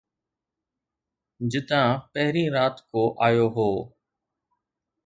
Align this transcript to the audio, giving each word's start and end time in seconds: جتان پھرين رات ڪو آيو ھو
جتان 1.51 1.87
پھرين 2.11 2.47
رات 2.55 2.75
ڪو 2.91 3.03
آيو 3.25 3.47
ھو 3.55 3.69